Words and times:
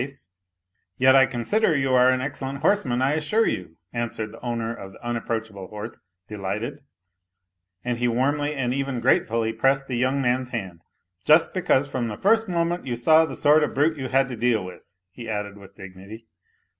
A 0.01 0.01
LITTLE 0.09 0.13
HERO 0.15 0.33
243' 0.97 1.05
Yet 1.07 1.15
I 1.15 1.25
consider 1.29 1.77
you 1.77 1.93
are 1.93 2.11
au 2.11 2.19
excellent 2.21 2.57
horseman, 2.63 3.03
I 3.03 3.13
assure 3.13 3.45
you," 3.45 3.77
answered 3.93 4.31
the 4.31 4.39
owner 4.41 4.73
of 4.73 4.93
the 4.93 5.05
unapproachable 5.05 5.67
horse, 5.67 6.01
delighted, 6.27 6.79
and 7.85 7.99
he 7.99 8.07
warmly 8.07 8.55
and 8.55 8.73
even 8.73 8.99
gratefully 8.99 9.53
pressed 9.53 9.87
the 9.87 9.97
young 9.99 10.19
man's 10.19 10.49
hand," 10.49 10.81
just 11.27 11.53
because 11.53 11.87
from 11.87 12.07
the 12.07 12.17
first 12.17 12.49
moment 12.49 12.87
you 12.87 12.95
saw 12.95 13.25
the 13.25 13.35
sort 13.35 13.63
of 13.63 13.75
brute 13.75 13.95
you 13.95 14.07
had 14.07 14.27
to 14.29 14.35
deal 14.35 14.65
with," 14.65 14.97
he 15.11 15.29
added 15.29 15.55
with 15.55 15.75
dignity. 15.75 16.25